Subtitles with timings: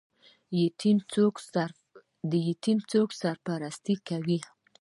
[2.67, 4.39] یتیم څوک سرپرستي کوي؟